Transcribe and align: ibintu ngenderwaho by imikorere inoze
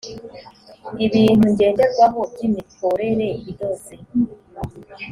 ibintu 1.05 1.43
ngenderwaho 1.53 2.19
by 2.31 2.39
imikorere 2.47 3.27
inoze 3.51 3.95